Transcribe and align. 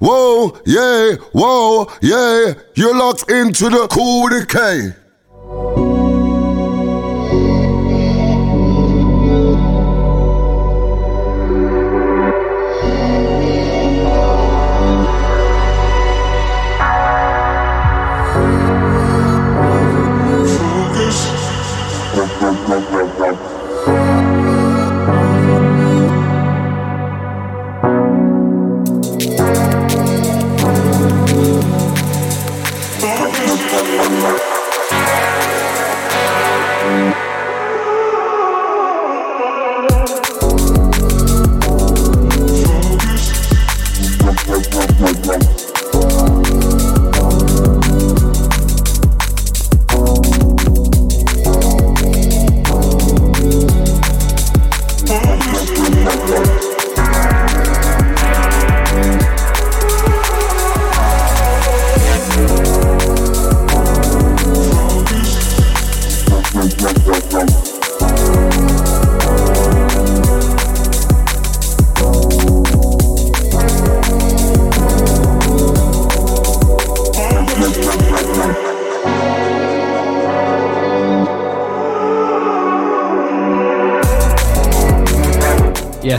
Whoa, 0.00 0.58
yeah, 0.64 1.16
whoa, 1.32 1.86
yeah. 2.00 2.54
You're 2.74 2.96
locked 2.96 3.30
into 3.30 3.68
the 3.68 3.86
cool 3.90 4.30
decay. 4.30 4.94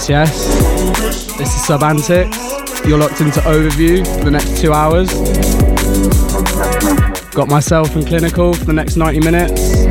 Yes, 0.09 0.47
yes. 0.47 1.37
This 1.37 1.55
is 1.55 1.65
sub-antics. 1.65 2.37
You're 2.87 2.97
locked 2.97 3.21
into 3.21 3.39
Overview 3.41 4.03
for 4.17 4.25
the 4.25 4.31
next 4.31 4.59
two 4.59 4.73
hours. 4.73 5.13
Got 7.35 7.49
myself 7.49 7.95
and 7.95 8.03
Klinical 8.03 8.57
for 8.57 8.65
the 8.65 8.73
next 8.73 8.95
90 8.95 9.19
minutes. 9.19 9.85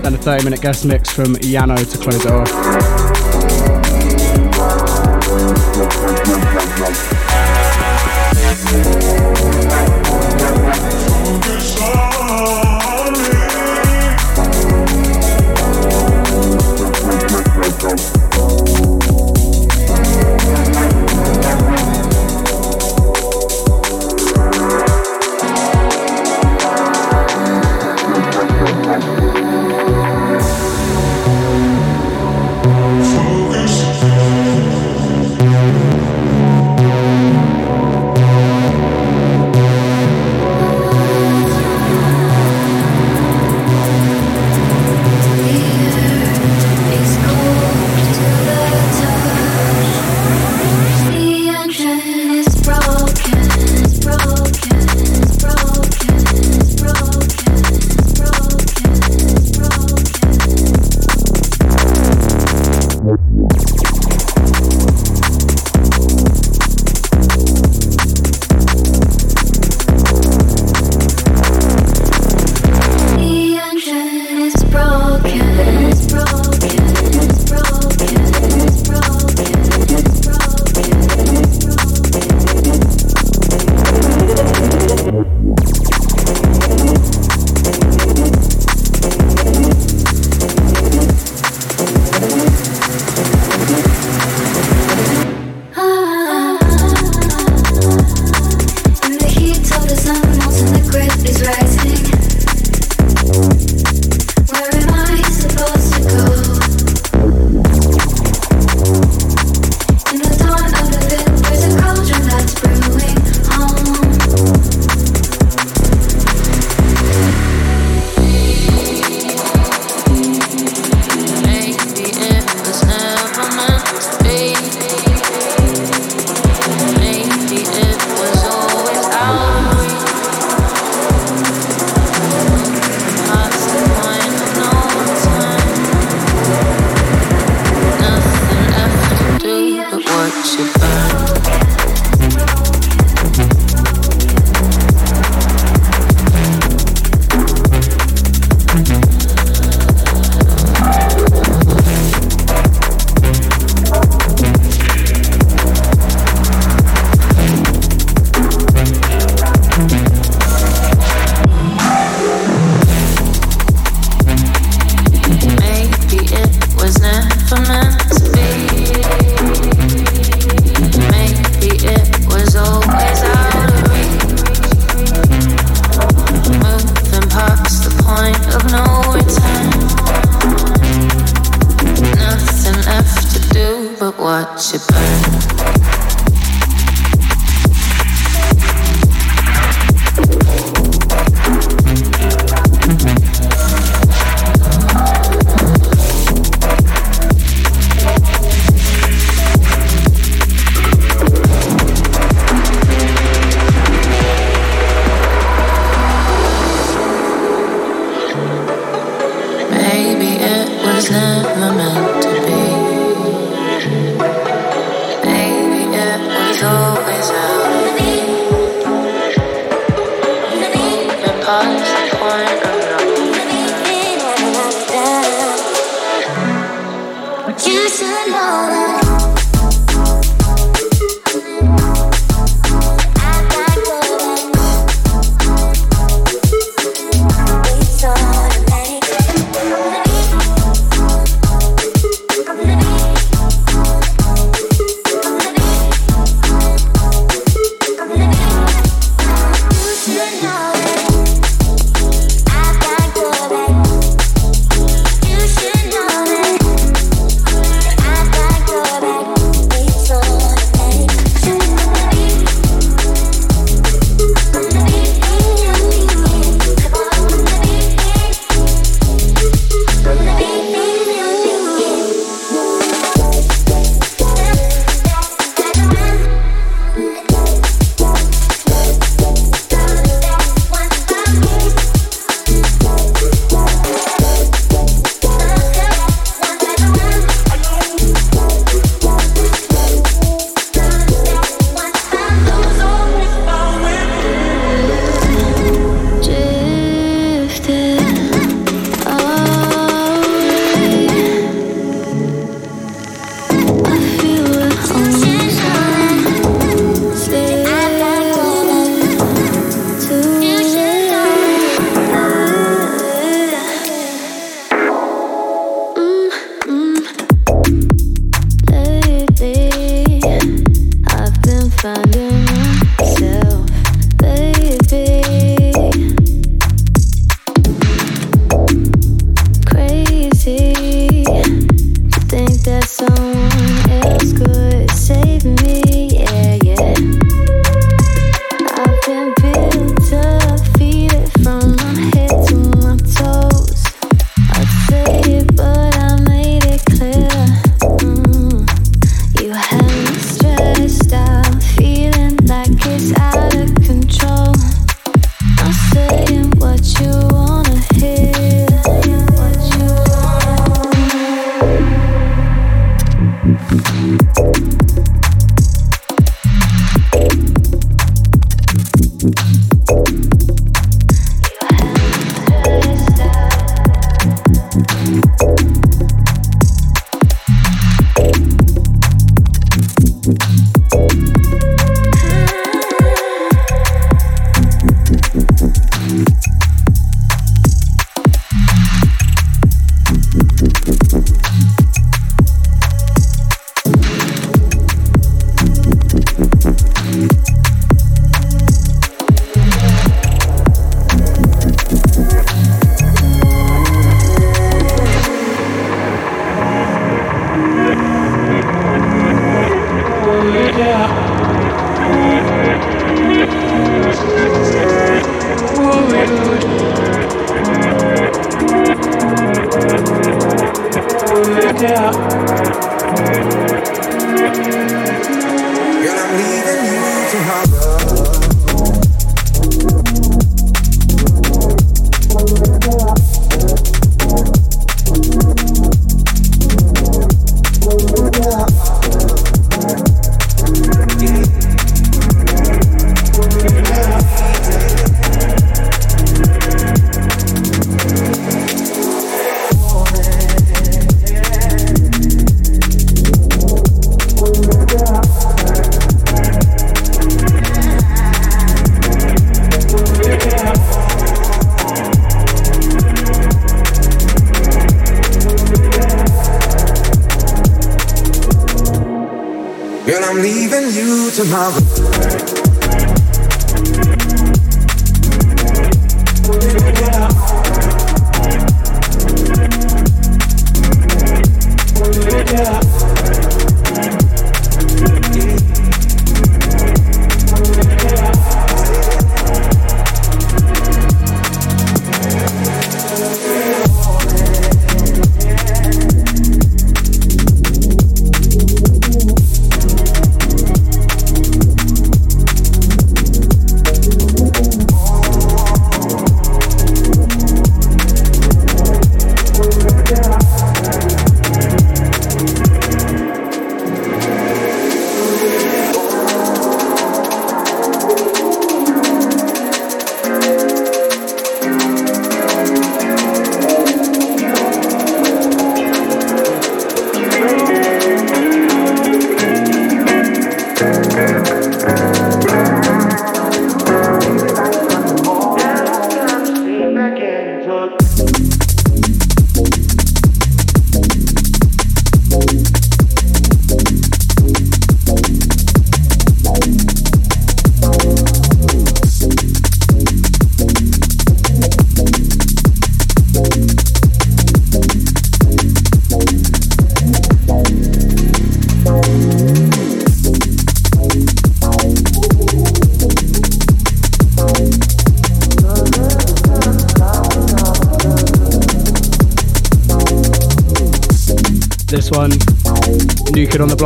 Then 0.00 0.14
a 0.14 0.18
30 0.18 0.44
minute 0.44 0.60
guest 0.60 0.84
mix 0.84 1.08
from 1.08 1.36
YAANO 1.36 1.88
to 1.92 1.98
close 1.98 2.24
it 2.24 2.32
off. 2.32 3.01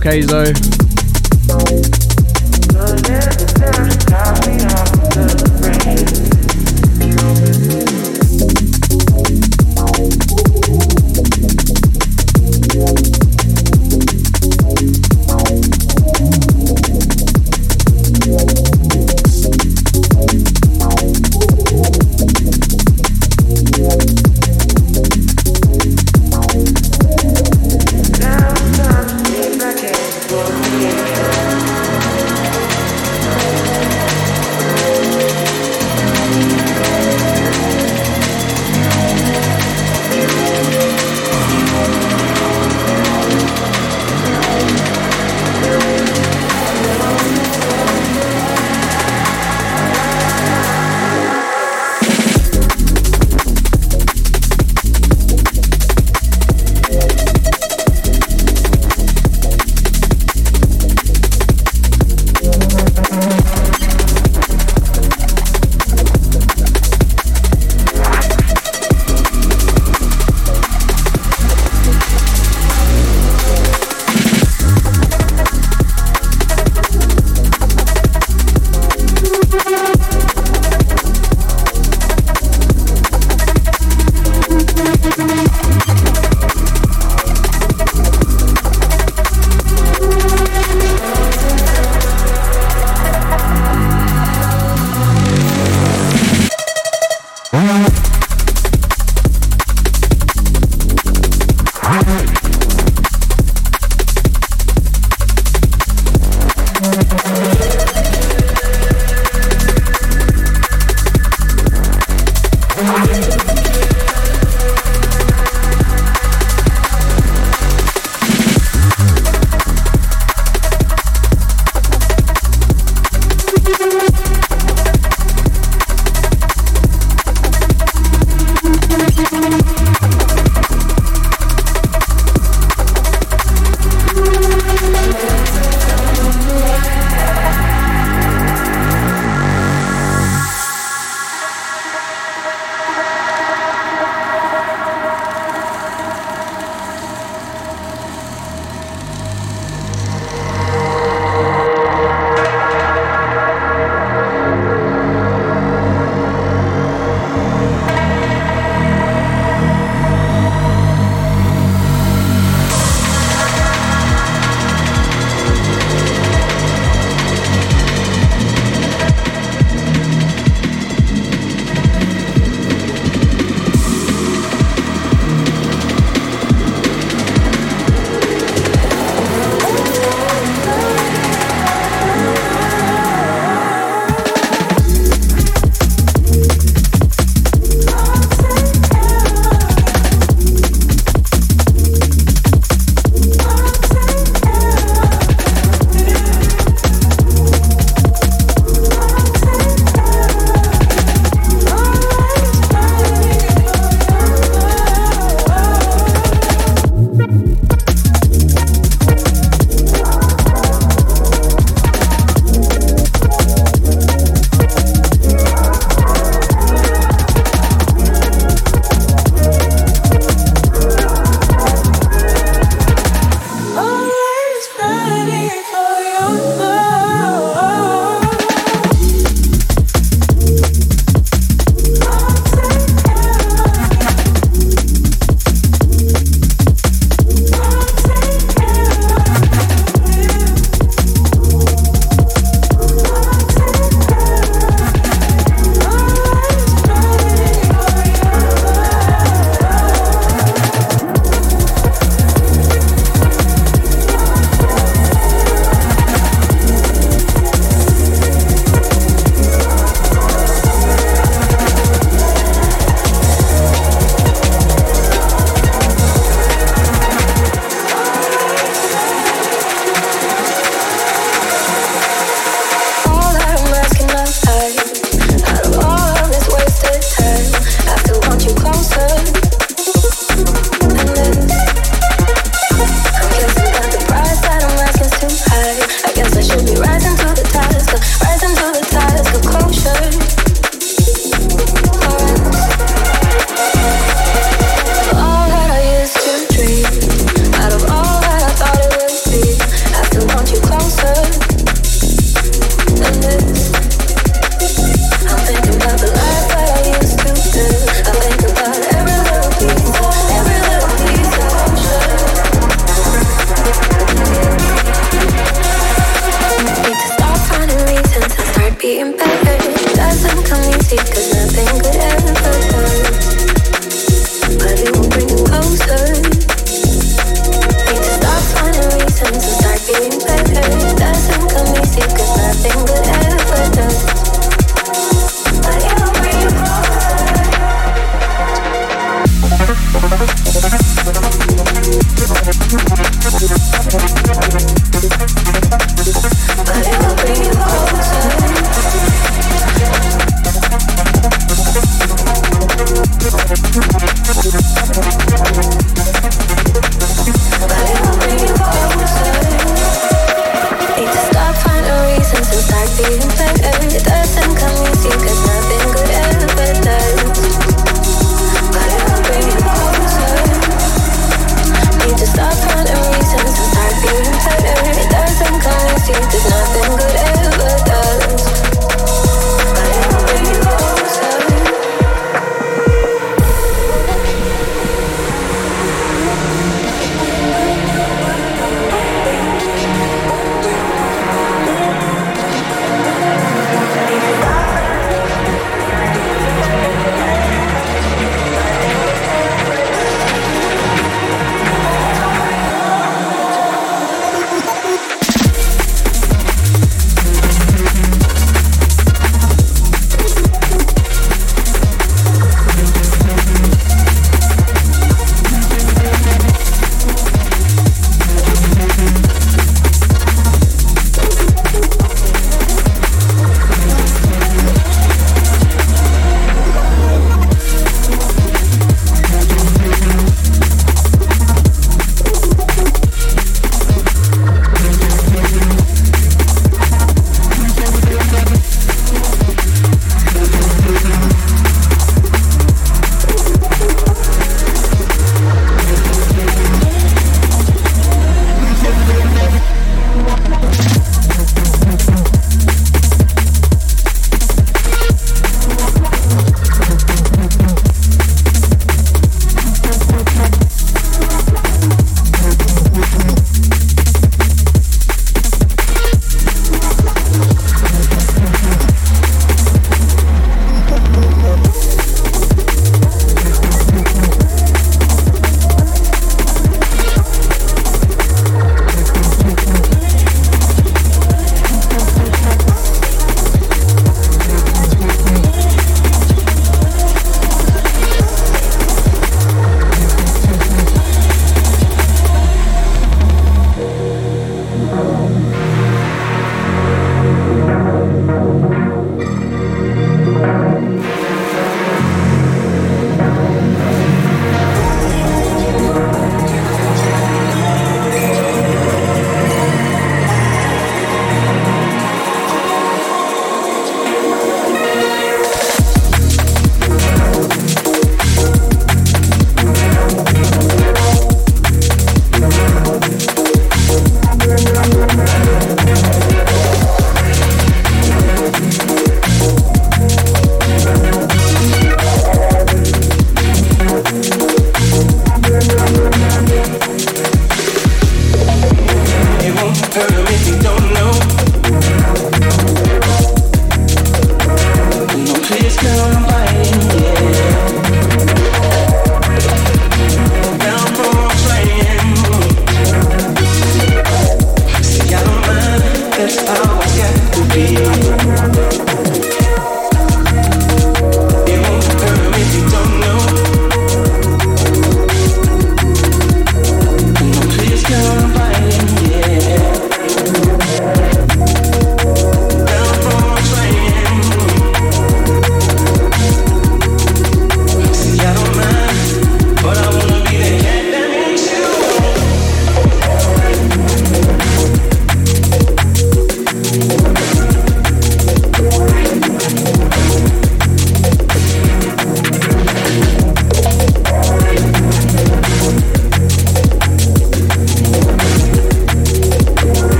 Kazo. 0.00 0.59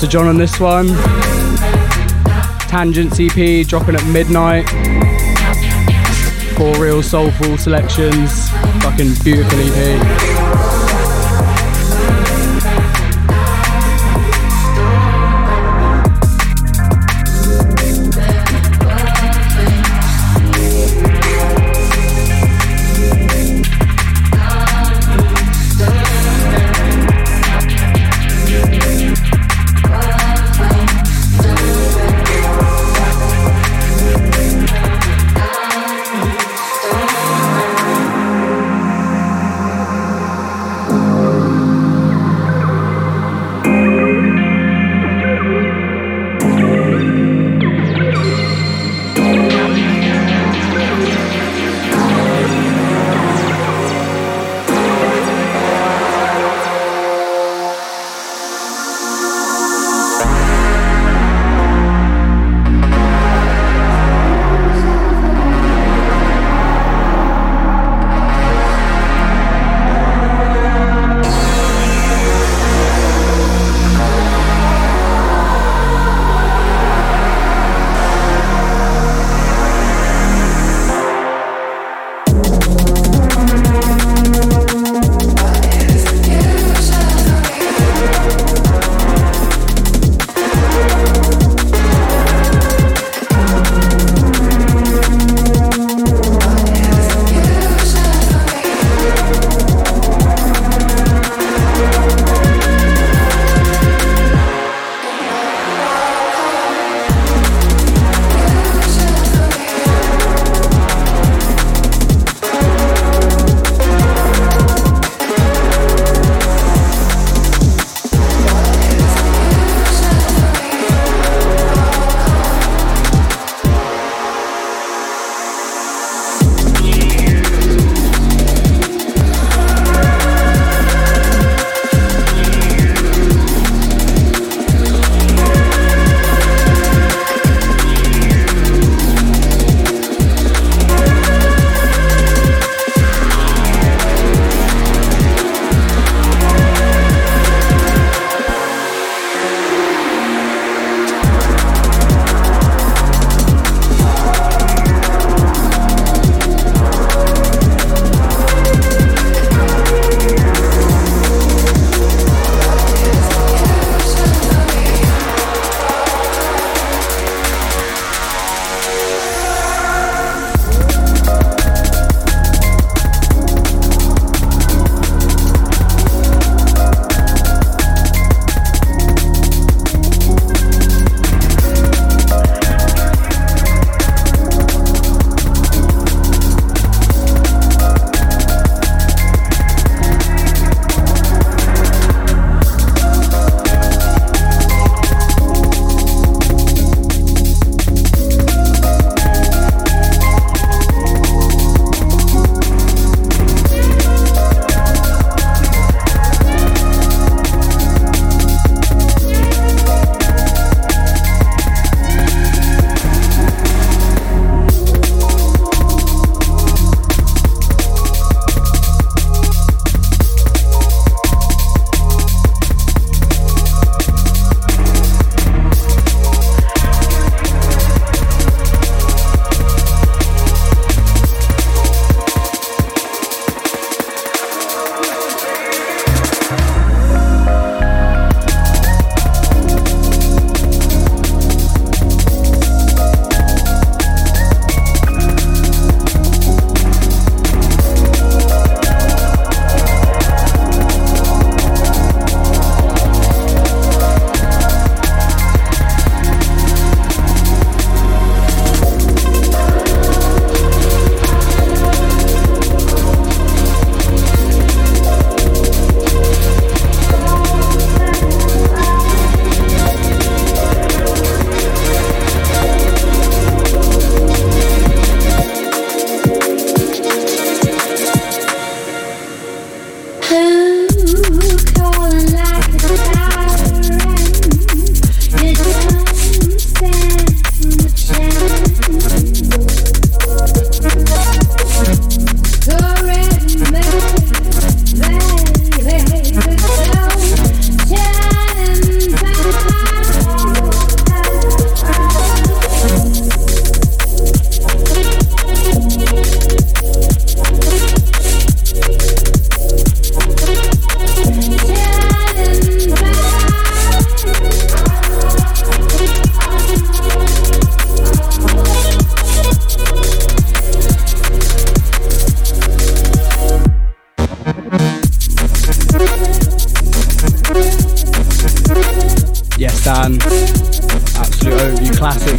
To 0.00 0.08
John 0.08 0.28
on 0.28 0.38
this 0.38 0.58
one. 0.58 0.86
Tangent 2.68 3.12
CP 3.12 3.68
dropping 3.68 3.96
at 3.96 4.06
midnight. 4.06 4.66
Four 6.56 6.74
real 6.76 7.02
soulful 7.02 7.58
selections. 7.58 8.48
Fucking 8.82 9.12
beautiful 9.22 9.58
EP. 9.58 10.29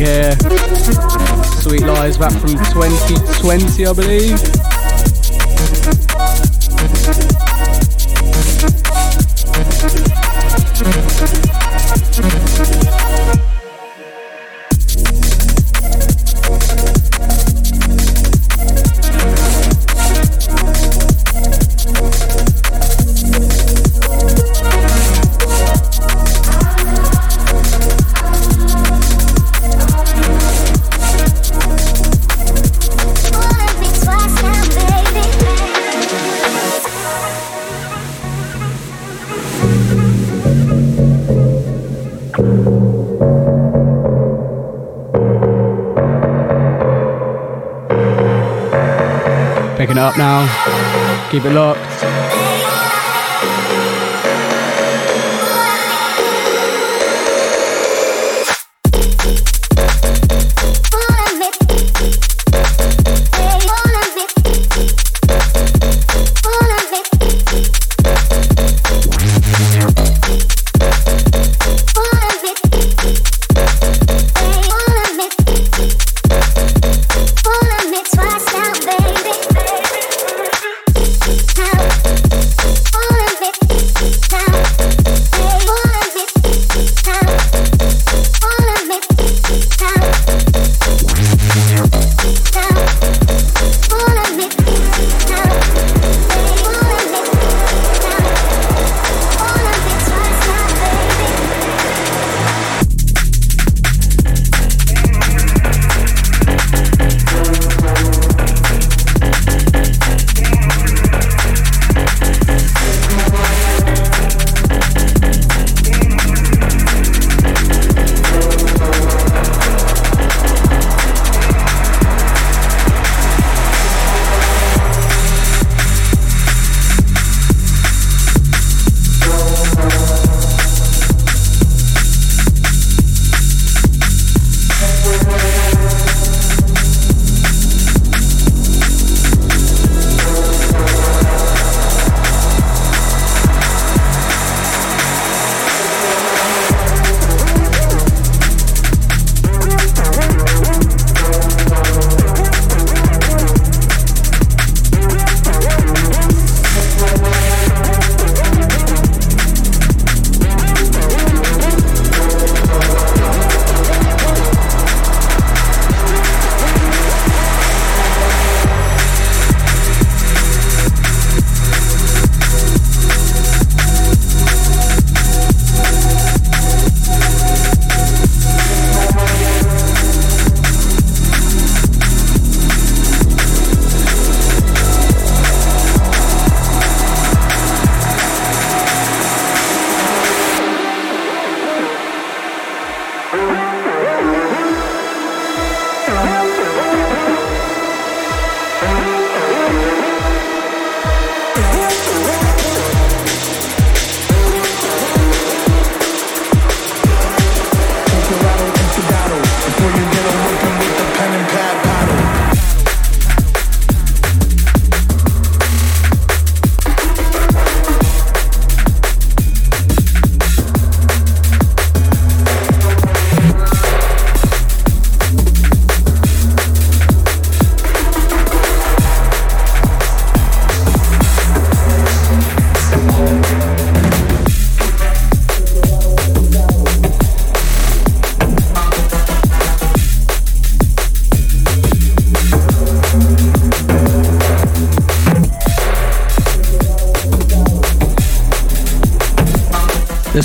Here. 0.02 0.32
Sweet 1.62 1.84
Lies 1.84 2.18
back 2.18 2.32
from 2.34 2.50
2020, 2.50 3.86
I 3.86 3.94
believe. 3.94 4.71
Keep 51.32 51.46
it 51.46 51.54
locked. 51.54 52.01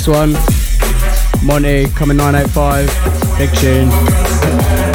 One, 0.07 0.33
Monty 1.43 1.87
coming 1.87 2.17
985, 2.17 3.37
big 3.37 3.53
tune. 3.55 4.86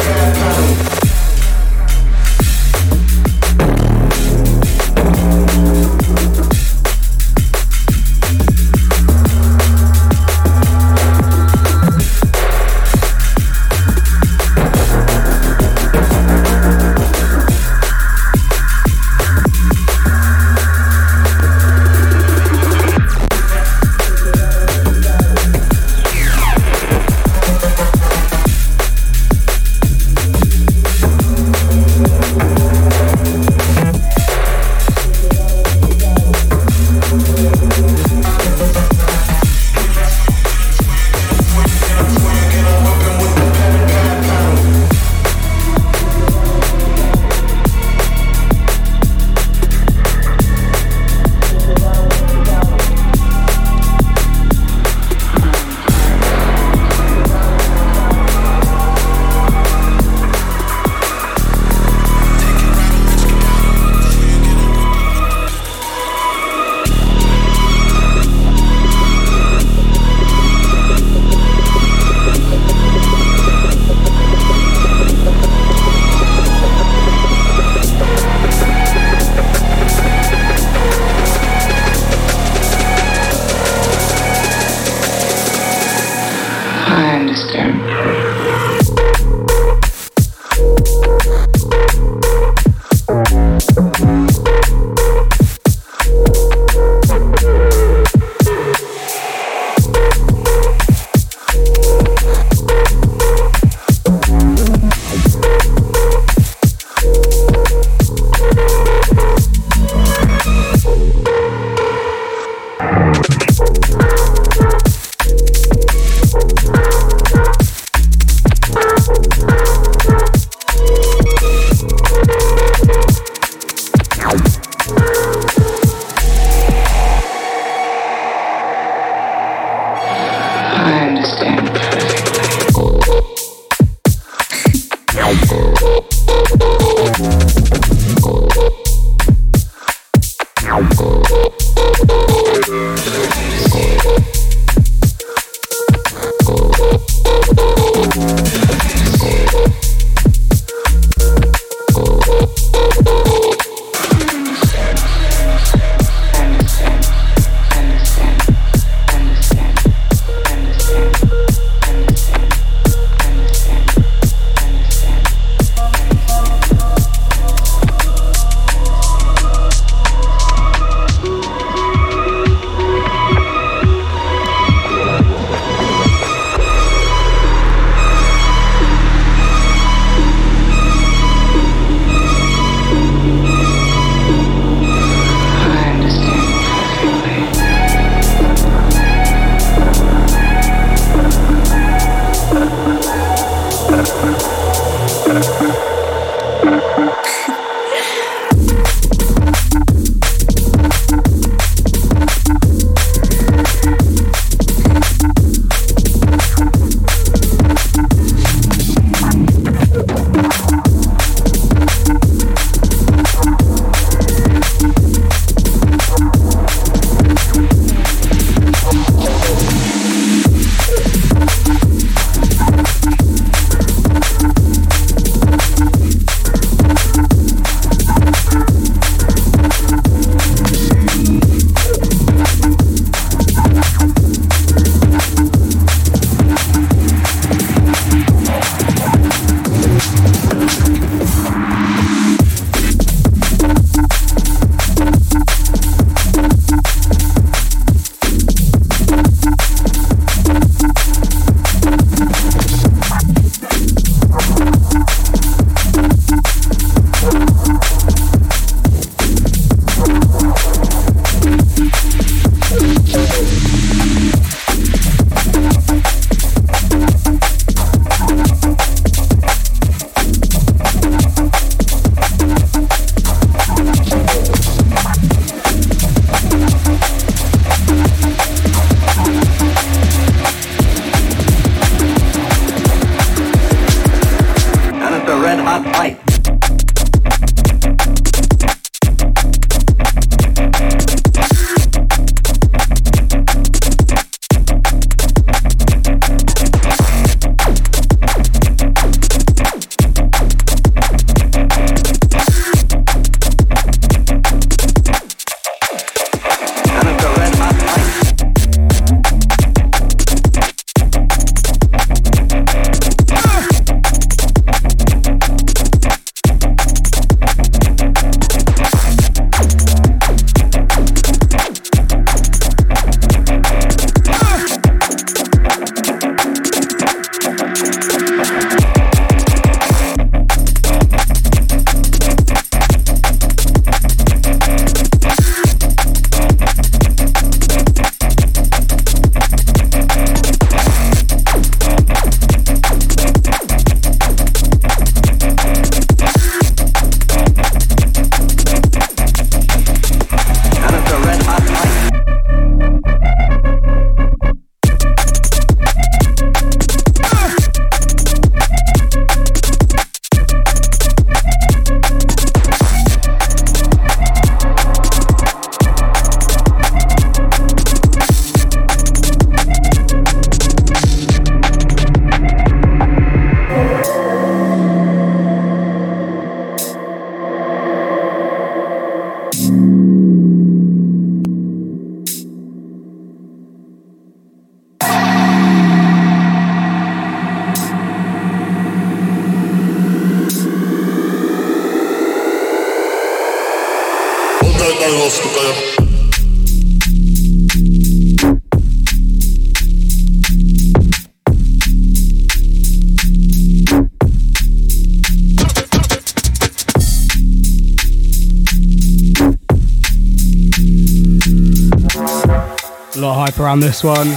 Around 413.59 413.79
this 413.79 414.03
one. 414.03 414.27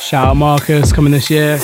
Shout 0.00 0.26
out 0.26 0.36
Marcus 0.36 0.92
coming 0.92 1.12
this 1.12 1.30
year. 1.30 1.58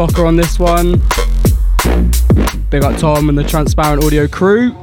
On 0.00 0.34
this 0.34 0.58
one. 0.58 0.92
Big 2.70 2.82
up 2.82 2.96
Tom 2.98 3.28
and 3.28 3.36
the 3.36 3.44
Transparent 3.46 4.02
Audio 4.02 4.26
crew. 4.26 4.74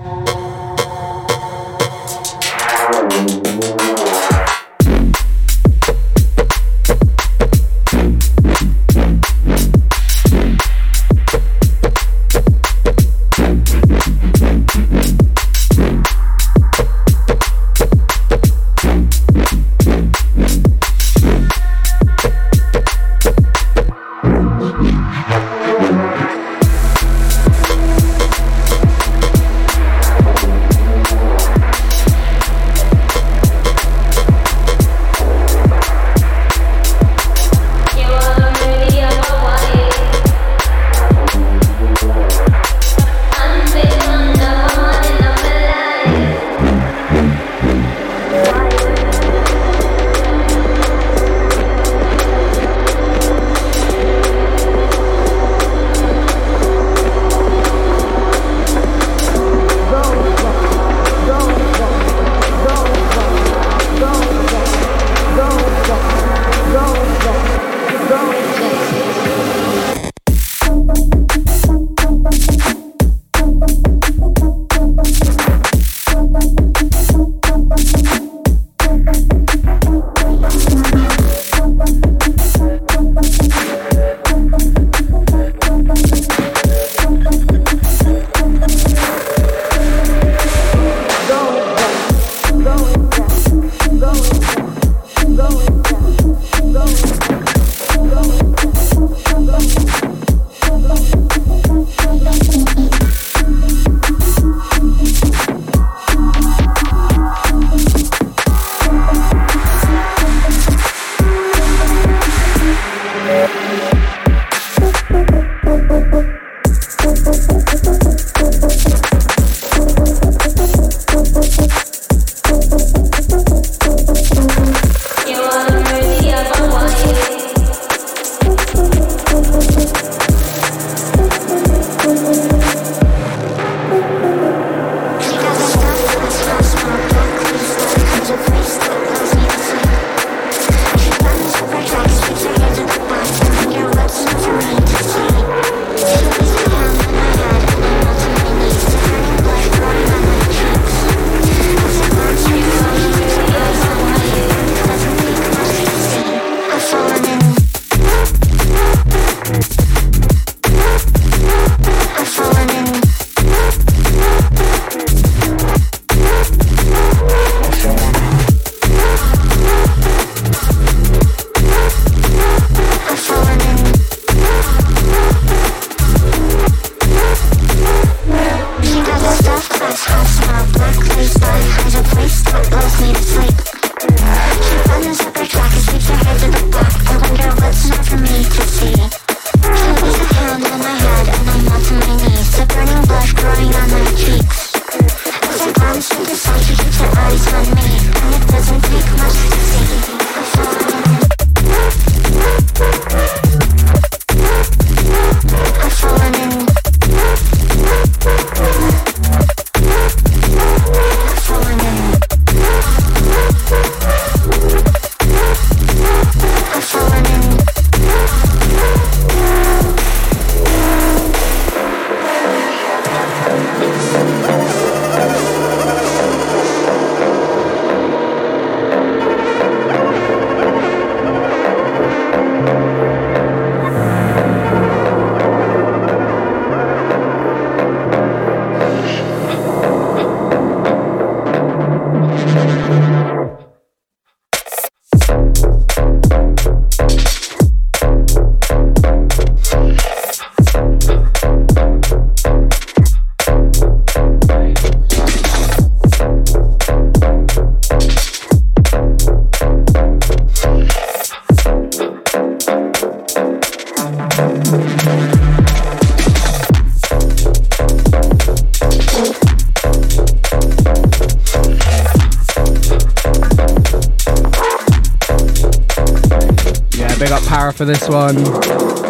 For 277.57 277.85
this 277.85 278.07
one. 278.07 278.35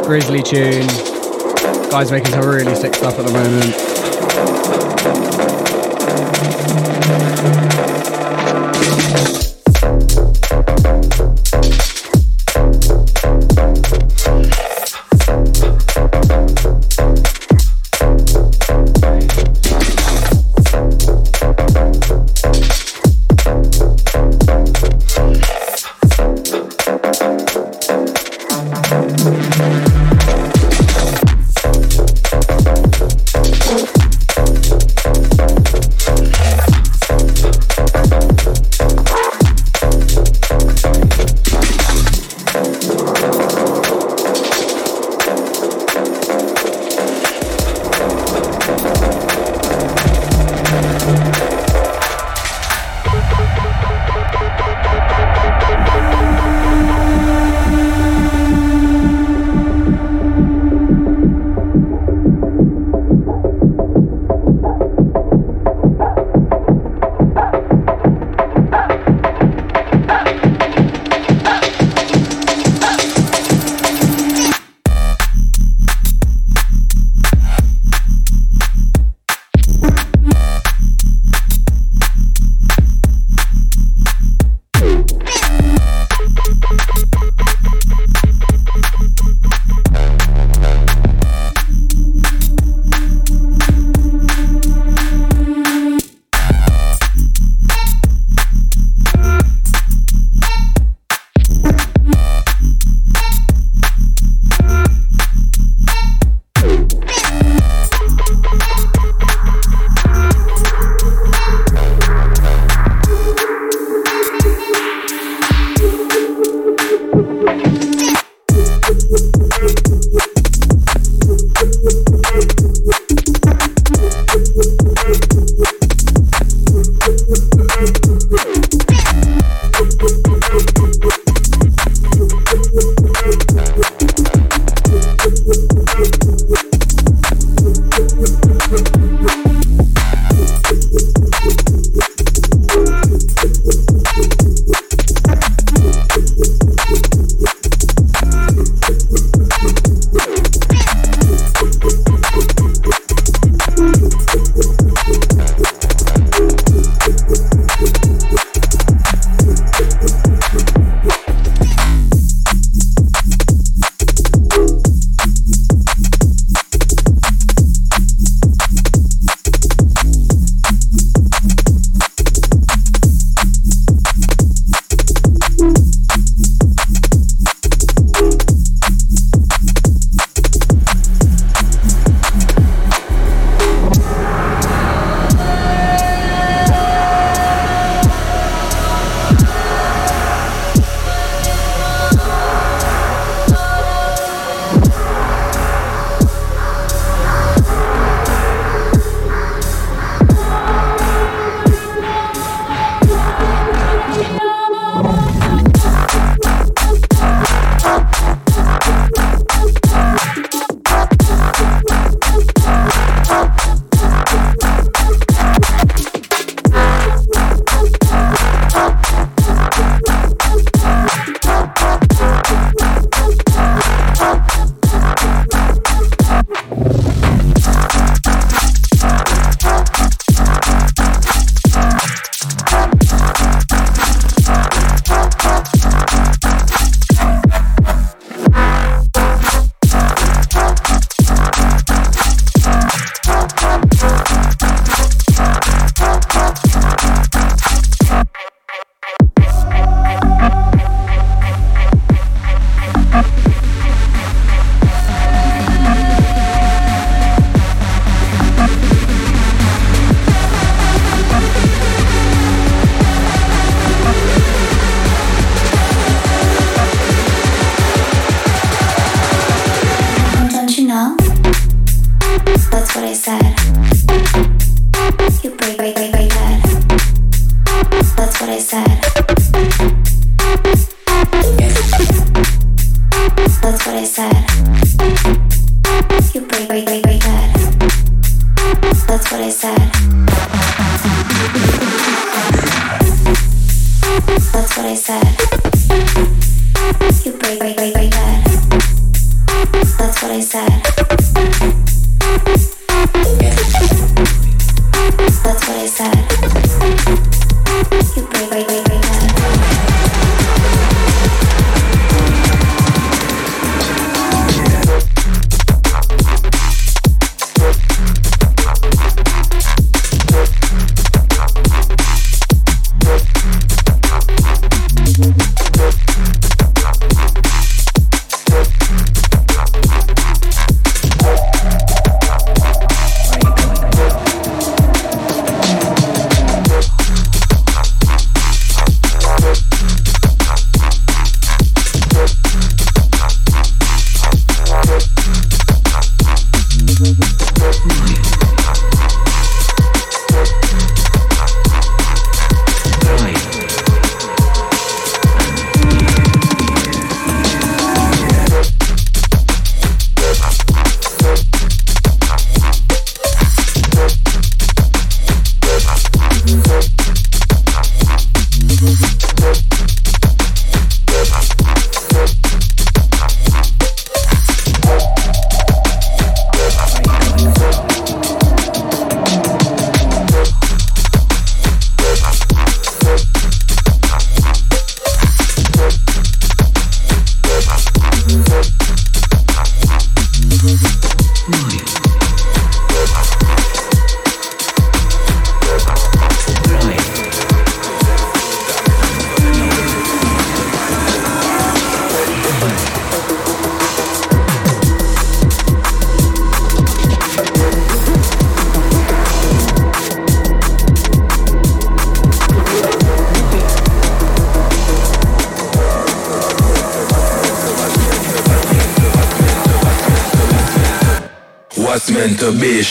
Grizzly 0.03 0.41
tune. 0.41 0.87
Guys 1.91 2.11
making 2.11 2.31
some 2.31 2.45
really 2.45 2.75
sick 2.75 2.95
stuff 2.95 3.19
at 3.19 3.25
the 3.25 3.33
moment. 3.33 3.96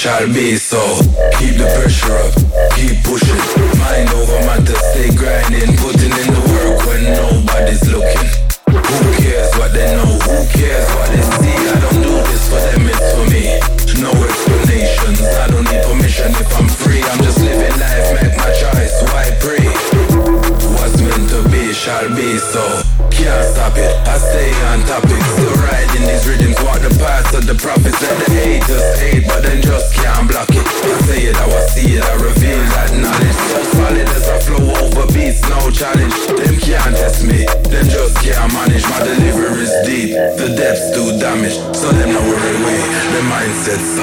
Charmizo. 0.06 0.95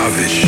Savage. 0.03 0.42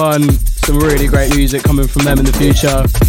one. 0.00 0.30
Some 0.64 0.78
really 0.78 1.06
great 1.06 1.34
music 1.36 1.62
coming 1.62 1.86
from 1.86 2.04
them 2.04 2.18
in 2.18 2.24
the 2.24 2.32
future. 2.32 2.99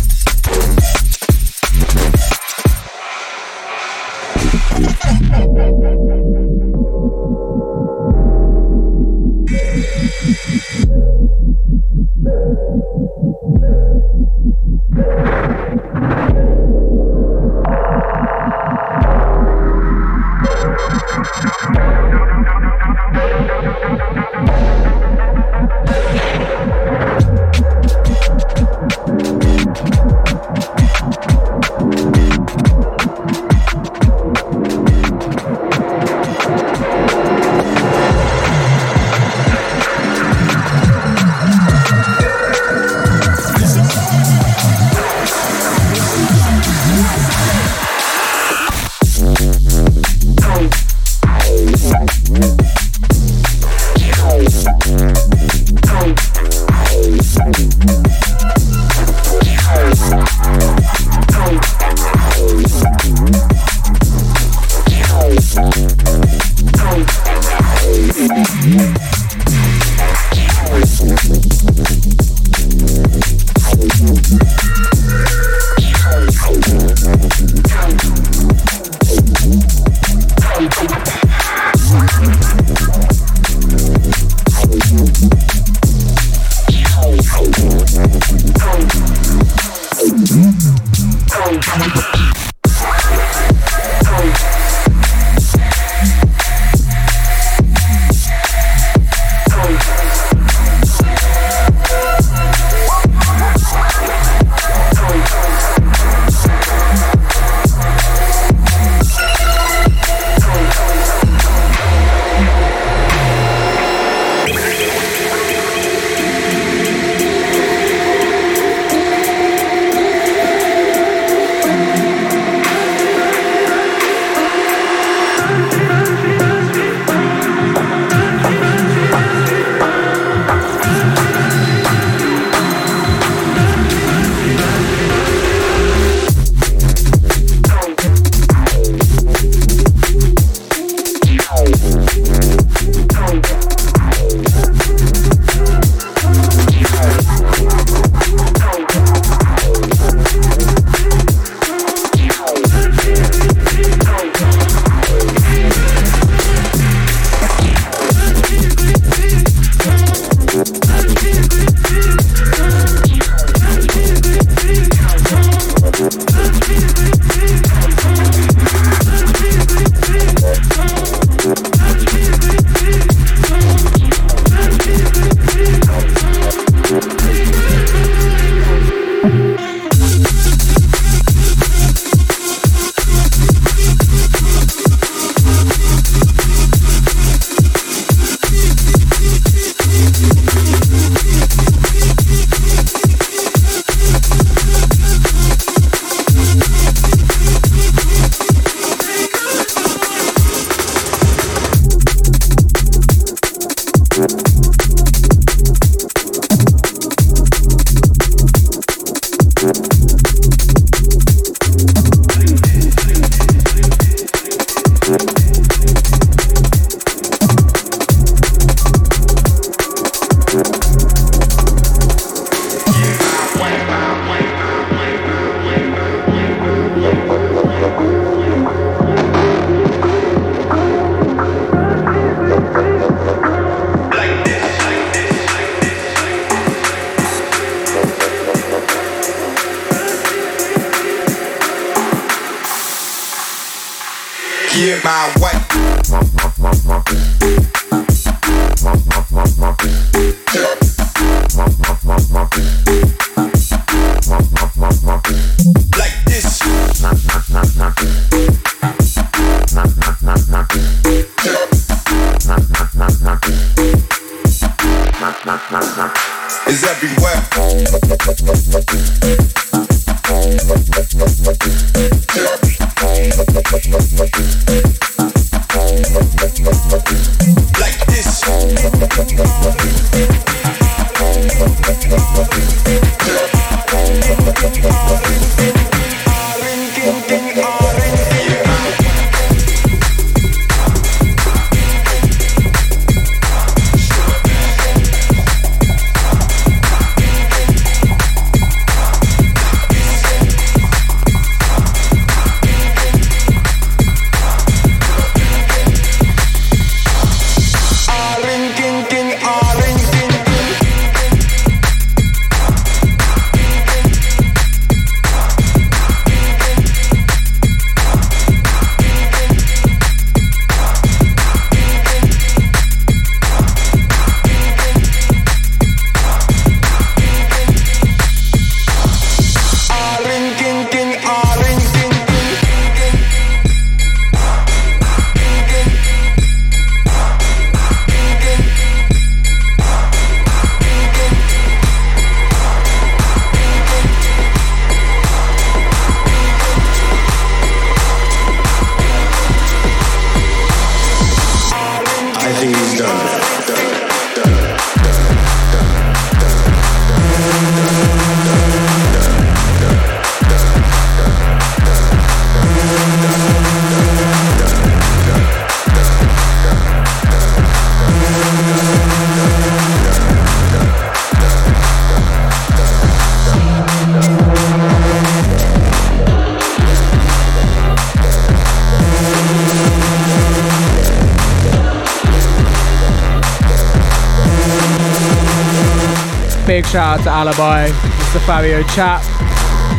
Shout 386.91 387.19
out 387.19 387.23
to 387.23 387.29
Alibi, 387.29 387.87
Mr. 387.87 388.45
Fabio 388.45 388.83
Chap. 388.83 389.23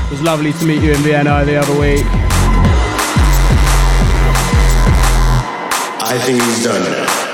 It 0.04 0.10
was 0.10 0.20
lovely 0.20 0.52
to 0.52 0.66
meet 0.66 0.82
you 0.82 0.92
in 0.92 0.98
Vienna 0.98 1.42
the 1.42 1.56
other 1.56 1.72
week. 1.80 2.04
I 6.04 6.18
think 6.22 6.42
he's 6.42 6.64
done. 6.64 7.31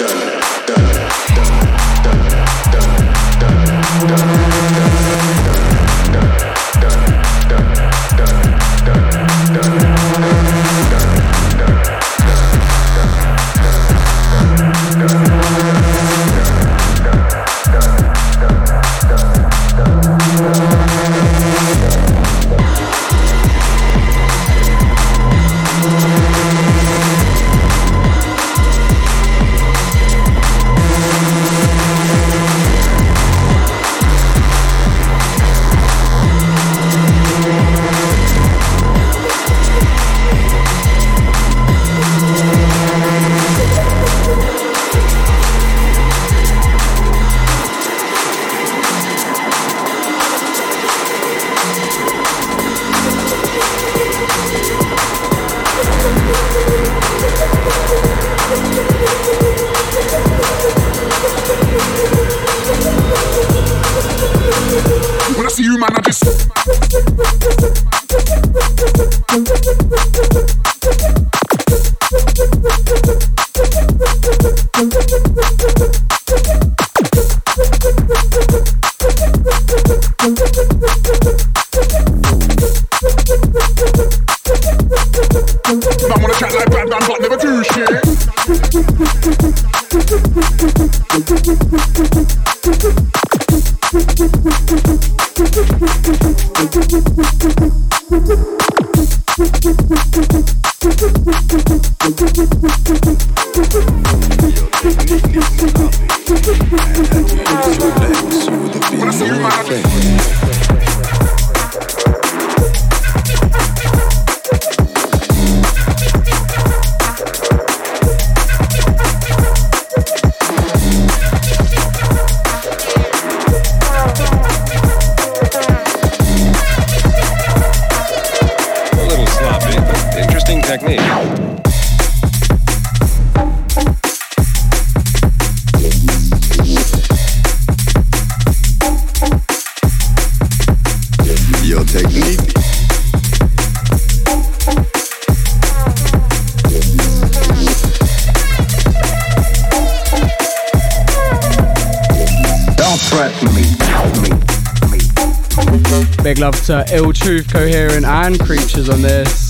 To 156.69 156.85
Ill 156.93 157.15
Truth, 157.15 157.51
Coherent, 157.51 158.05
and 158.05 158.39
Creatures 158.39 158.91
on 158.91 159.01
this. 159.01 159.47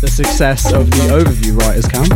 The 0.00 0.06
success 0.08 0.72
of 0.72 0.88
the 0.92 1.08
Overview 1.10 1.58
Writers 1.58 1.88
Camp. 1.88 2.08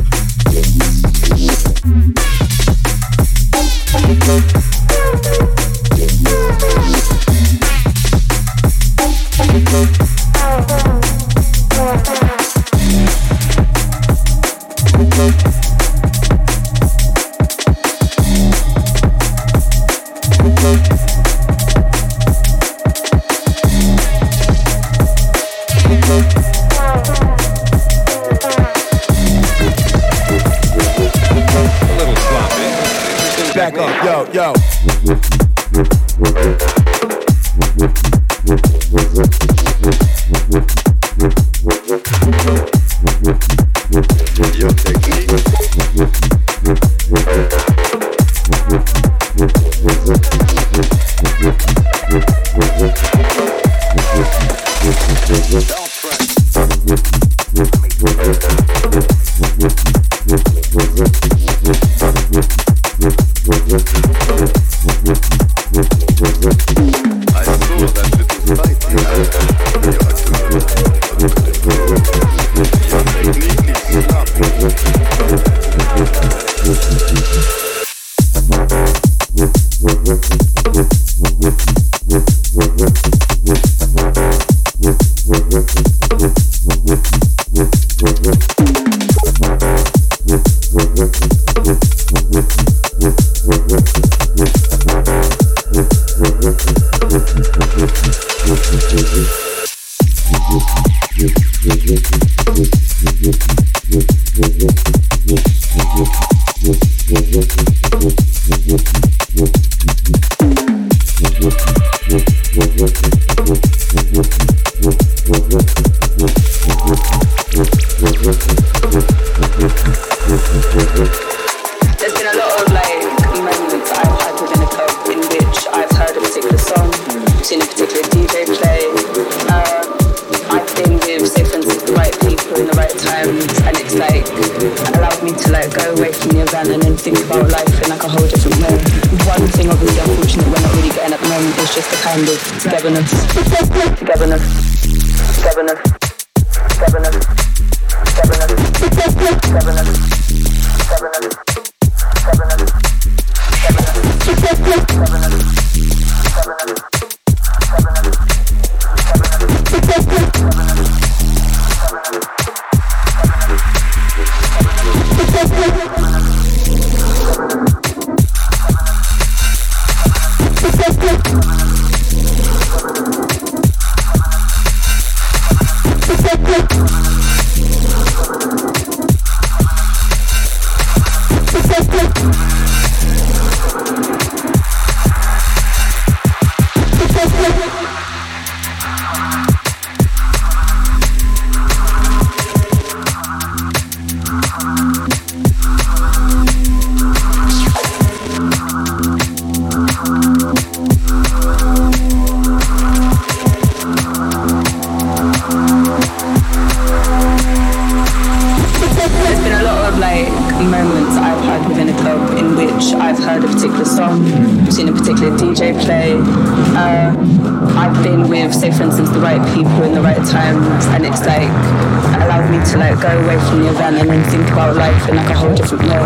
go 223.05 223.21
away 223.21 223.39
from 223.39 223.61
the 223.61 223.69
event 223.69 223.97
and 223.99 224.09
then 224.09 224.25
think 224.31 224.49
about 224.51 224.77
life 224.77 225.09
in 225.11 225.17
like 225.17 225.29
a 225.29 225.35
whole 225.35 225.55
different 225.55 225.83
way. 225.85 225.99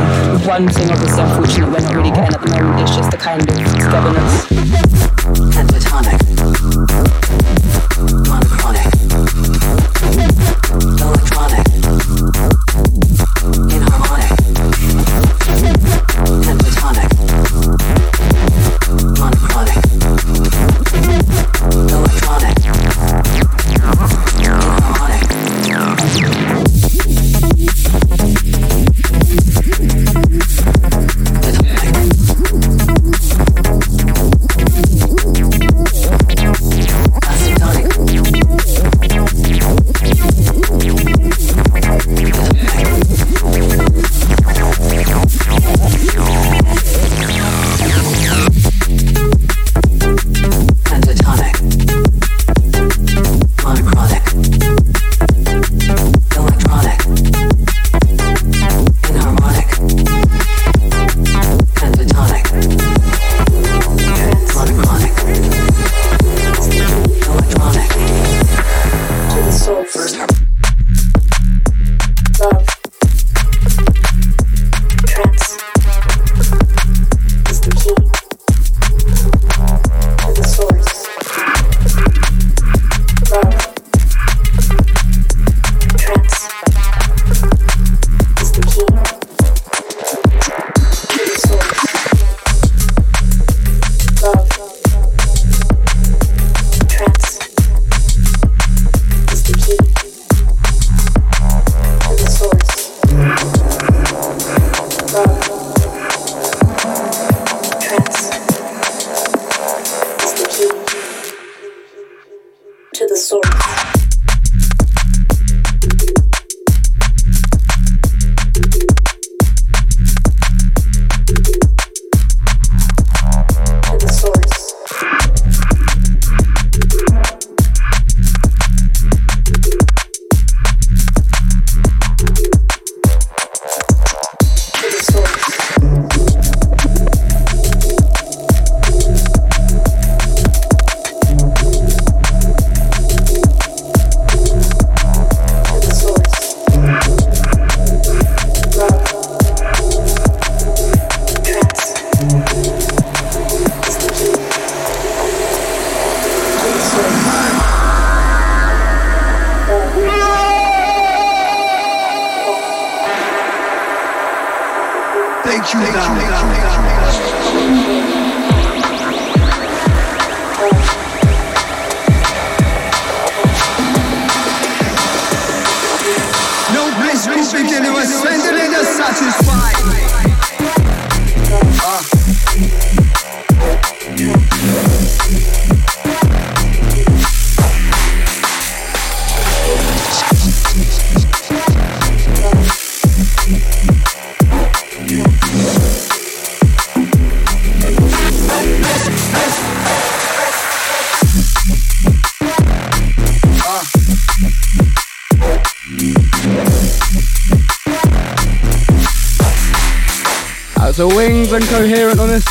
One 0.46 0.66
thing 0.68 0.90
obviously 0.90 1.22
unfortunate 1.22 1.70
we're 1.70 1.80
not 1.80 1.94
really 1.94 2.10
getting 2.10 2.34
at 2.34 2.40
the 2.40 2.50
moment 2.50 2.88
is 2.88 2.96
just 2.96 3.10
the 3.12 3.16
kind 3.16 3.40
of 3.40 3.56
stubbornness. 3.56 4.46
Pentatonic. 5.54 6.27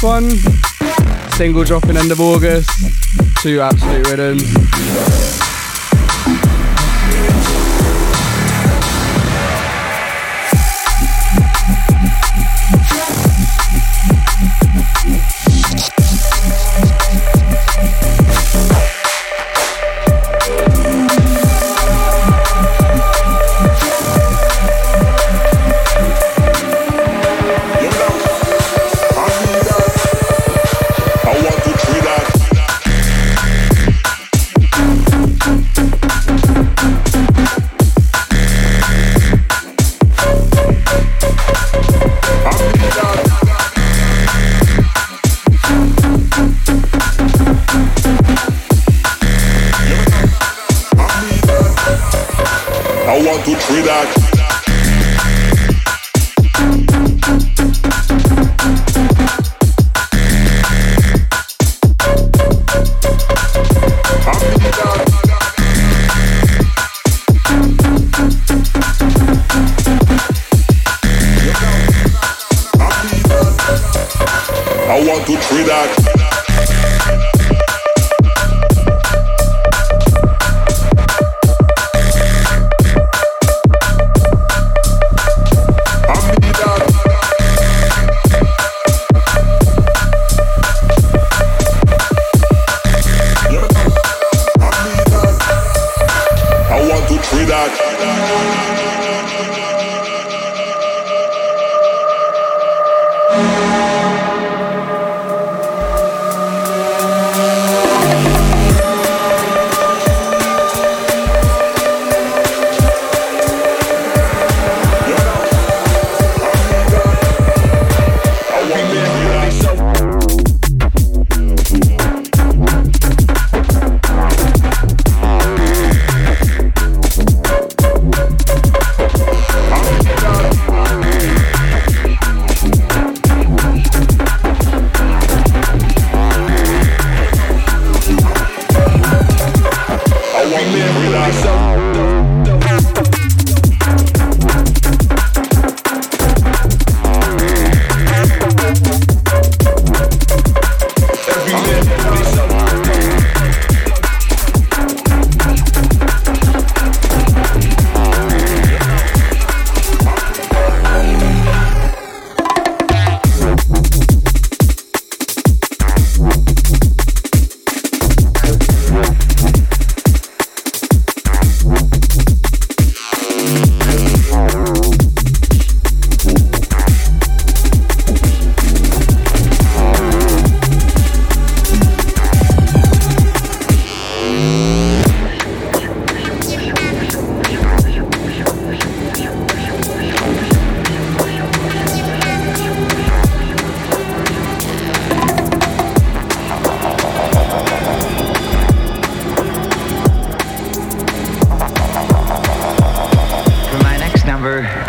One. 0.04 0.30
Single 1.32 1.64
dropping 1.64 1.98
end 1.98 2.12
of 2.12 2.20
August. 2.20 2.70
Two 3.42 3.62
absolute 3.62 4.08
rhythms. 4.08 5.47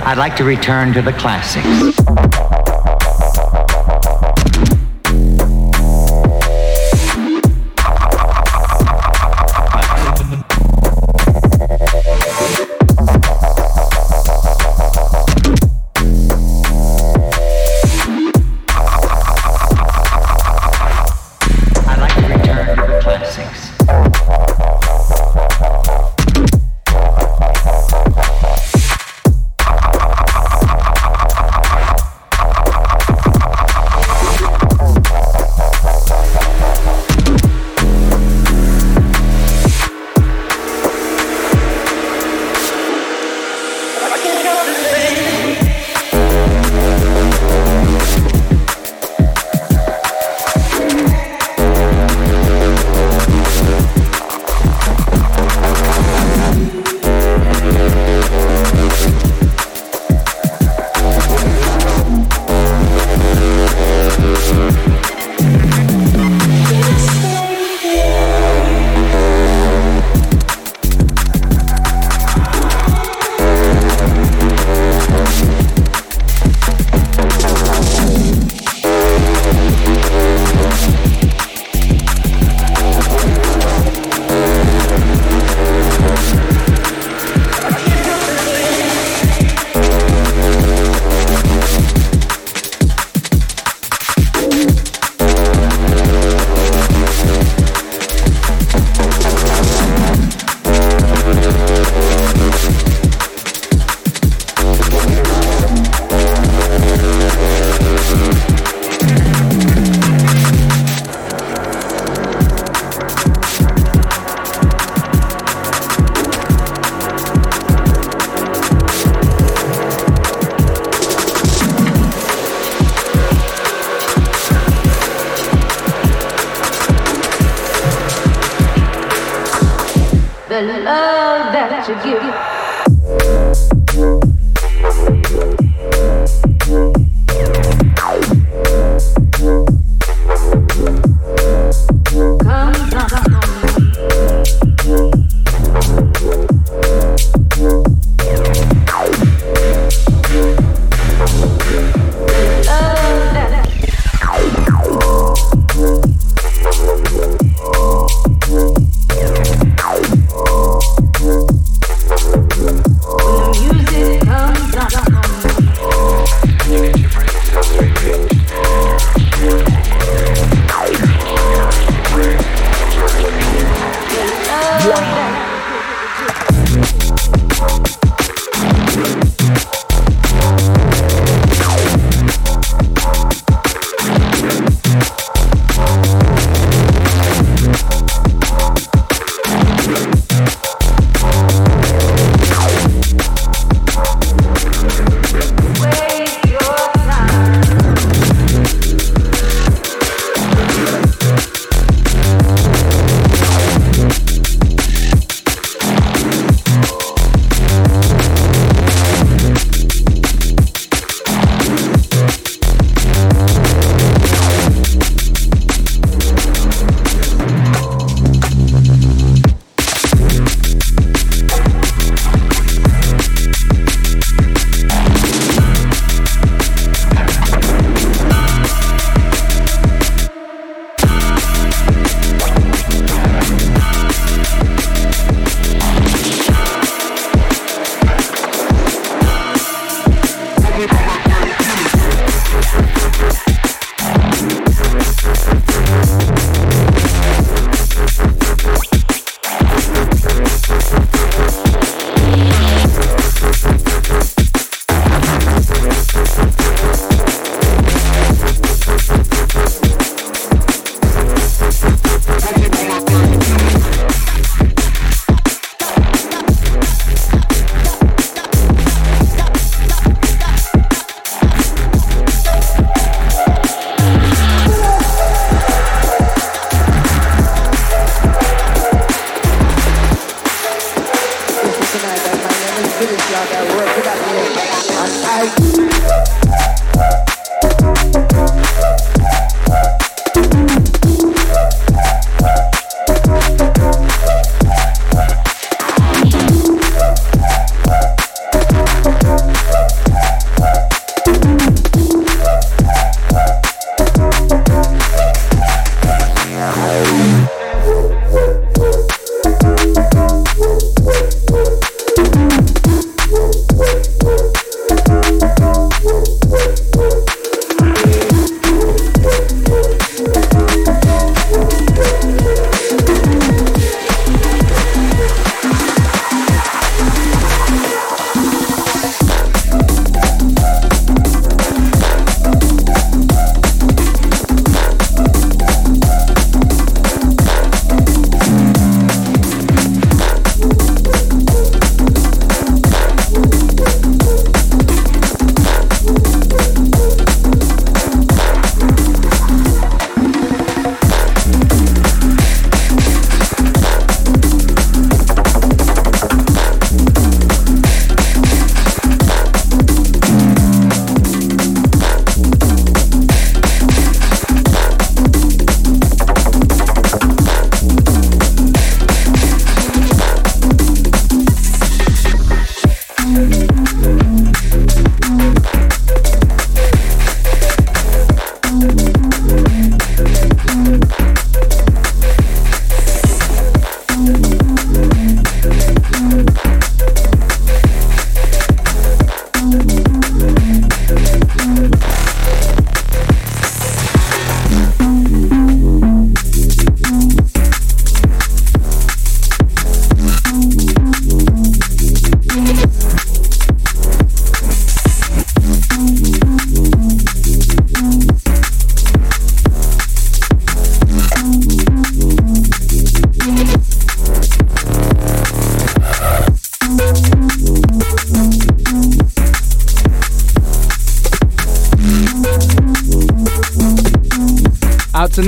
I'd 0.09 0.17
like 0.17 0.37
to 0.37 0.45
return 0.45 0.95
to 0.95 1.03
the 1.03 1.13
classics. 1.13 2.38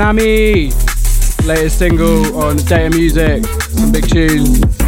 Tsunami. 0.00 0.72
Latest 1.44 1.78
single 1.78 2.34
on 2.34 2.56
Data 2.56 2.88
Music. 2.88 3.44
Some 3.44 3.92
big 3.92 4.08
tunes. 4.08 4.79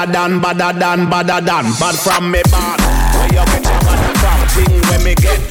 Badder 0.00 0.12
than, 0.12 0.40
badder 0.40 0.72
than, 0.80 1.10
badder 1.10 1.44
than, 1.44 1.64
bad 1.76 1.92
from 1.92 2.32
me 2.32 2.40
bad. 2.48 2.80
Where 3.20 3.28
you 3.36 3.44
get 3.52 3.68
your 3.68 3.80
bad 3.84 4.00
from? 4.16 4.40
Thing 4.48 4.80
when 4.88 5.04
me 5.04 5.12
get 5.12 5.44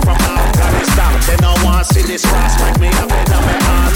from 0.00 0.16
Afghanistan. 0.16 1.12
They 1.28 1.36
no 1.44 1.52
want 1.60 1.84
see 1.84 2.00
this 2.08 2.24
cross 2.24 2.56
like 2.64 2.80
me 2.80 2.88
up 2.96 3.12
in 3.12 3.28
my 3.28 3.60
hand. 3.60 3.92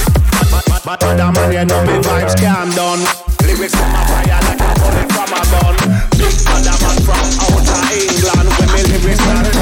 But, 0.85 1.01
other 1.09 1.33
man, 1.33 1.53
you 1.57 1.65
know 1.65 1.81
me 1.89 2.05
vibes 2.05 2.37
can 2.37 2.69
done. 2.77 3.01
Lyrics 3.49 3.73
from 3.73 3.97
a 3.97 4.05
fire 4.05 4.45
like 4.45 4.61
a 4.61 4.77
bullet 4.77 5.09
from 5.09 5.33
a 5.33 5.41
gun. 5.49 5.73
Big 6.21 6.37
other 6.53 6.77
man 6.85 7.01
from 7.01 7.25
outer 7.49 7.81
England. 7.97 8.49
When 8.61 8.69
me 8.77 8.85
lyrics 8.85 9.25
start, 9.25 9.57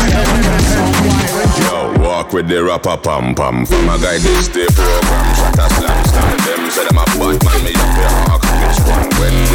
Yo, 1.62 2.02
walk 2.02 2.32
with 2.32 2.48
the 2.48 2.59
rapper 2.66 2.97
pam 2.98 3.36
pam. 3.36 3.64
From 3.64 3.86
a 3.86 3.94
guy 3.94 4.19
this 4.19 4.48
day 4.48 4.66
program, 4.74 5.23
shot 5.39 5.55
a 5.55 5.70
slam 5.70 6.02
stand. 6.10 6.35
Them 6.43 6.66
say 6.66 6.82
them 6.90 6.98
a 6.98 7.06
bad 7.06 7.39
man, 7.47 7.62
me 7.62 7.72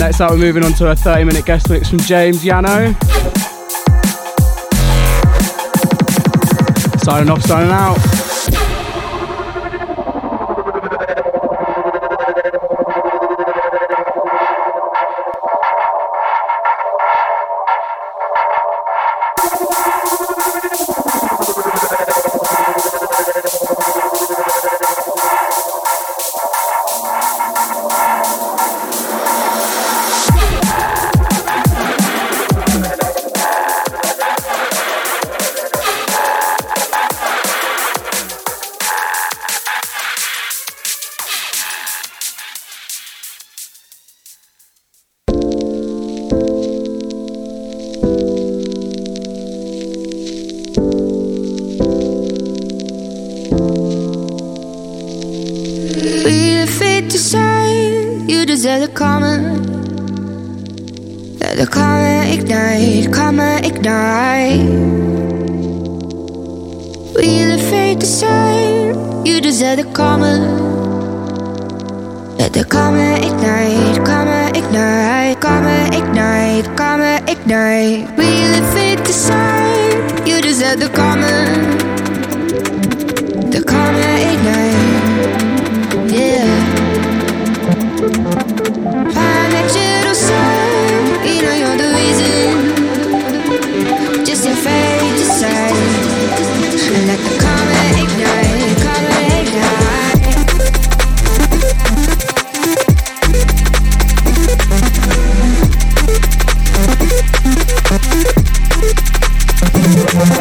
Next 0.00 0.18
up, 0.22 0.30
we're 0.30 0.38
moving 0.38 0.64
on 0.64 0.72
to 0.72 0.90
a 0.90 0.96
30 0.96 1.24
minute 1.24 1.44
guest 1.44 1.68
mix 1.68 1.90
from 1.90 1.98
James 1.98 2.42
YAANO. 2.42 2.96
Signing 7.04 7.28
off, 7.28 7.42
signing 7.42 7.70
out. 7.70 8.19
You 69.24 69.40
deserve 69.40 69.76
the 69.78 69.84
common. 69.92 70.40
Let 72.38 72.52
the 72.52 72.64
common 72.64 73.22
ignite, 73.22 74.04
common 74.04 74.56
ignite, 74.56 75.40
common 75.40 75.92
ignite, 75.92 76.76
common 76.76 77.28
ignite. 77.28 78.08
We 78.16 78.24
the 78.54 78.62
fate 78.74 79.04
to 79.04 79.12
say 79.12 79.92
you 80.26 80.40
deserve 80.40 80.80
the 80.80 80.88
common. 80.88 81.78
The 83.50 83.62
common 83.62 84.16
ignite. 84.32 85.40
Yeah. 86.10 86.48
Find 89.16 89.52
that 89.54 89.66
little 89.76 90.14
sign, 90.14 91.04
you 91.26 91.42
know 91.44 91.56
you're 91.62 91.78
the 91.82 91.88
reason. 92.00 92.48
Just 94.24 94.44
your 94.46 94.56
fate 94.56 95.14
decide. 95.18 95.76
And 96.92 97.06
let 97.06 97.20
the 97.20 97.32
comet 97.38 97.94
ignite, 98.02 98.19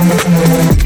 comet 0.10 0.26
ignite. 0.26 0.78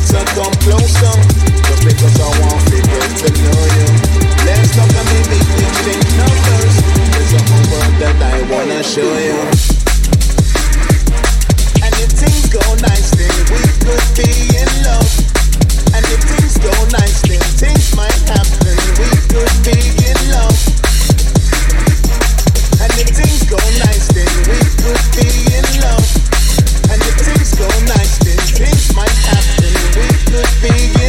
So 0.00 0.18
come 0.34 0.54
closer, 0.64 1.14
just 1.68 1.84
because 1.84 2.16
I 2.20 2.28
want 2.40 2.60
people 2.72 3.04
to 3.20 3.28
know 3.44 3.60
you. 3.76 3.86
Let's 4.48 4.74
talk 4.74 4.88
and 4.88 5.06
maybe 5.12 5.38
numbers. 6.16 6.74
There's 7.12 7.32
a 7.36 7.42
that 8.00 8.16
I 8.16 8.40
wanna 8.48 8.82
show 8.82 9.12
you. 9.20 9.36
And 11.84 11.92
if 12.00 12.10
things 12.16 12.48
go 12.48 12.64
we 13.52 13.62
could 13.84 14.06
be 14.16 14.30
in 14.56 14.70
love. 14.88 15.12
And 15.92 16.04
if 16.08 16.24
things 16.24 16.56
go 16.58 16.72
things 17.60 17.94
might 17.94 18.20
happen. 18.24 18.76
We 18.96 19.10
could 19.28 19.54
be 19.68 19.78
in 20.00 20.18
love. 20.32 20.58
And 22.80 22.92
if 22.96 23.12
things 23.12 23.44
go 23.44 23.60
nice, 23.84 24.08
then 24.16 24.32
we 24.48 24.58
could 24.80 25.04
be 25.16 25.39
could 30.42 30.62
be 30.62 30.99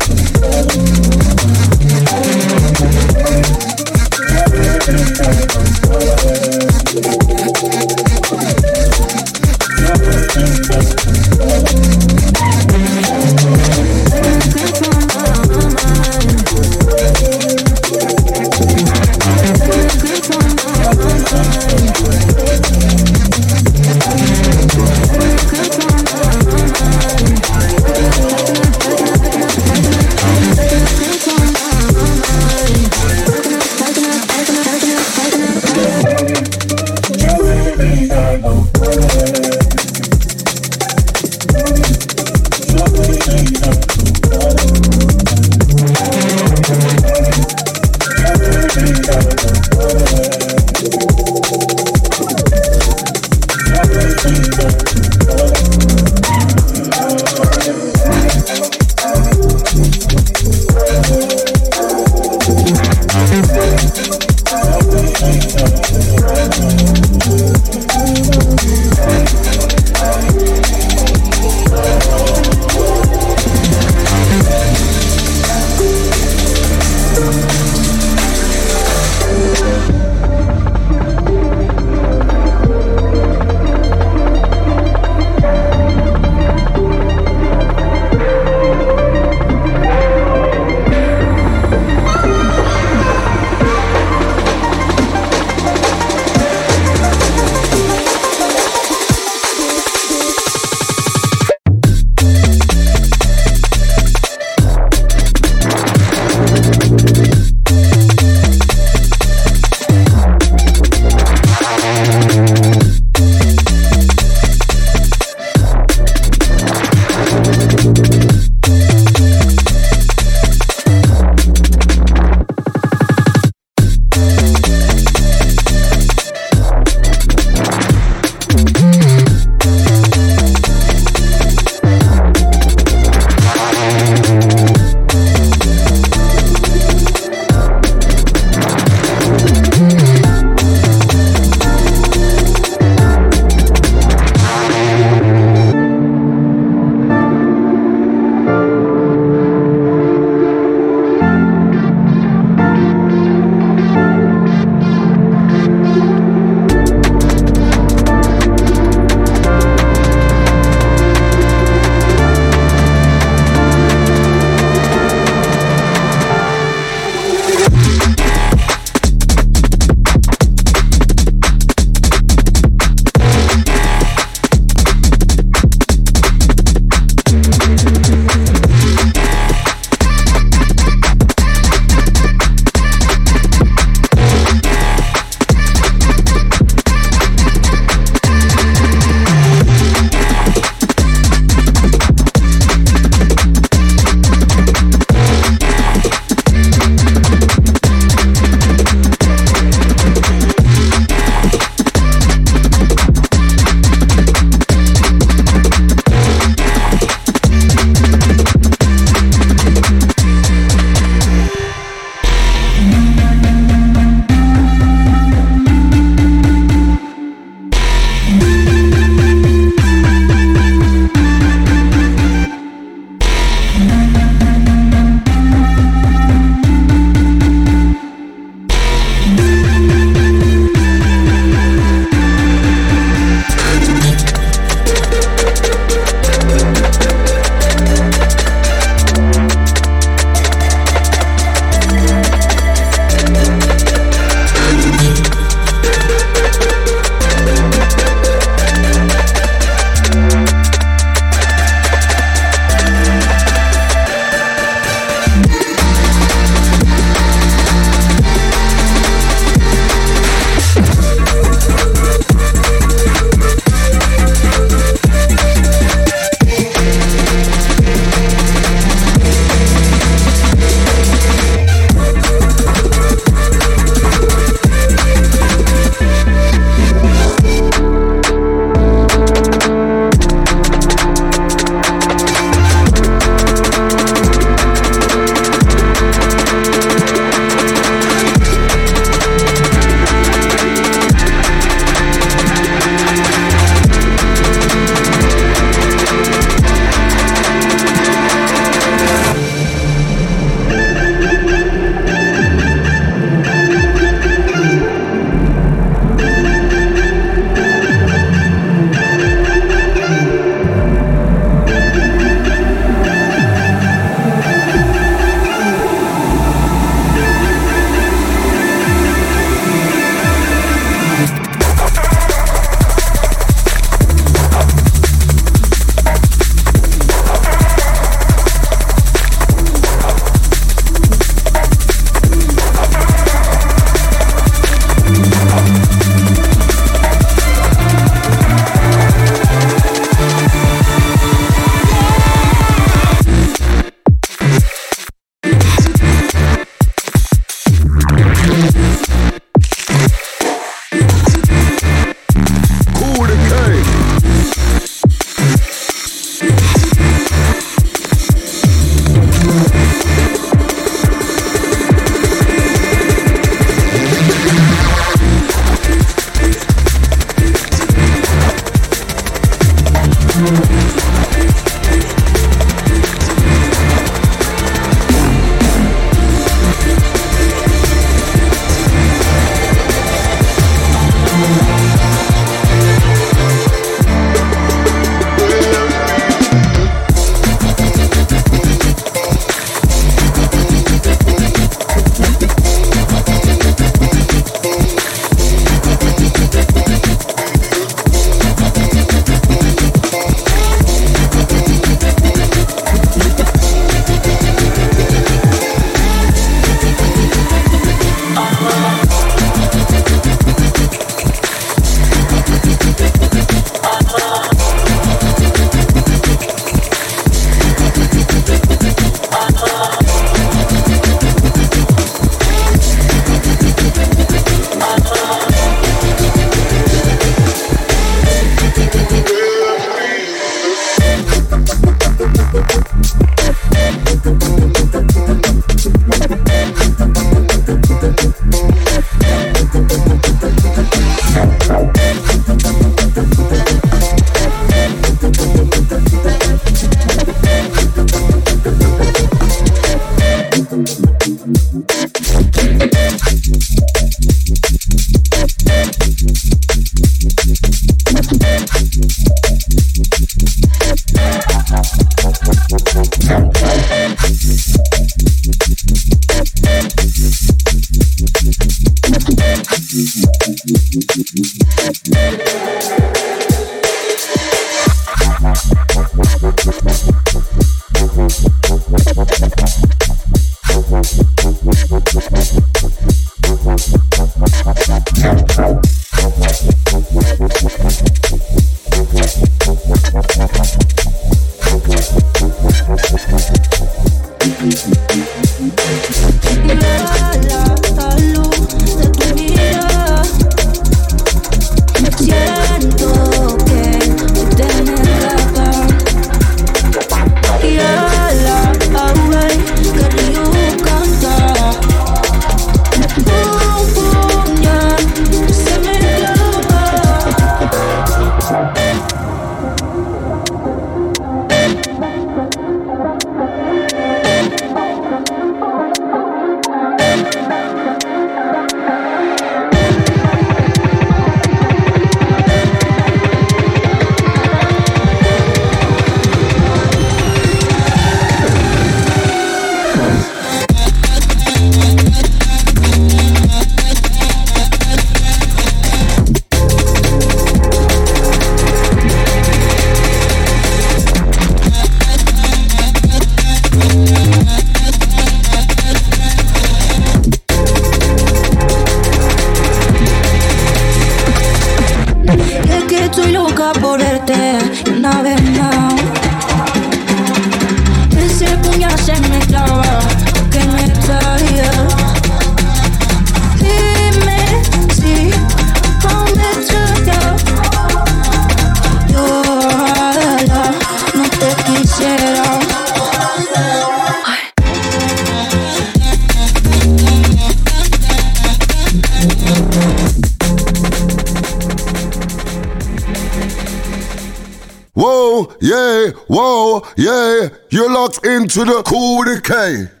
Into 598.53 598.73
the 598.73 598.83
cool 598.83 599.19
with 599.19 599.37
a 599.37 599.41
K. 599.41 600.00